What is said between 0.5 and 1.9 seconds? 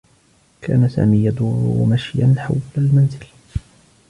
كان سامي يدور